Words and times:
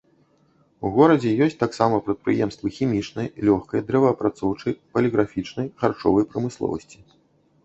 У 0.87 0.89
горадзе 0.95 1.33
ёсць 1.45 1.59
таксама 1.63 1.99
прадпрыемствы 2.07 2.67
хімічнай, 2.77 3.27
лёгкай, 3.51 3.79
дрэваапрацоўчай, 3.91 4.73
паліграфічнай, 4.97 5.67
харчовай 5.85 6.23
прамысловасці. 6.35 6.97